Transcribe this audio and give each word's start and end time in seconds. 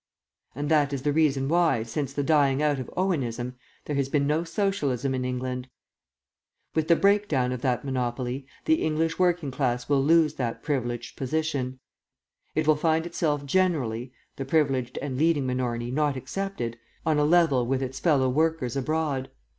And 0.55 0.67
that 0.69 0.93
is 0.93 1.03
the 1.03 1.13
reason 1.13 1.47
why, 1.47 1.83
since 1.83 2.11
the 2.11 2.23
dying 2.23 2.59
out 2.59 2.79
of 2.79 2.89
Owenism, 2.97 3.53
there 3.85 3.95
has 3.97 4.09
been 4.09 4.25
no 4.25 4.43
Socialism 4.43 5.13
in 5.13 5.23
England. 5.23 5.69
With 6.73 6.87
the 6.87 6.95
breakdown 6.95 7.51
of 7.51 7.61
that 7.61 7.85
monopoly, 7.85 8.47
the 8.65 8.81
English 8.81 9.19
working 9.19 9.51
class 9.51 9.87
will 9.87 10.03
lose 10.03 10.33
that 10.37 10.63
privileged 10.63 11.17
position; 11.17 11.79
it 12.55 12.65
will 12.67 12.75
find 12.75 13.05
itself 13.05 13.45
generally 13.45 14.11
the 14.37 14.43
privileged 14.43 14.97
and 15.03 15.19
leading 15.19 15.45
minority 15.45 15.91
not 15.91 16.17
excepted 16.17 16.79
on 17.05 17.19
a 17.19 17.23
level 17.23 17.67
with 17.67 17.83
its 17.83 17.99
fellow 17.99 18.27
workers 18.27 18.75
abroad. 18.75 19.29